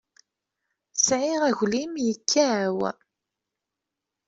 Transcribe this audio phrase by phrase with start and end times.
[1.07, 2.77] Sɛiɣ aglim yekkaw.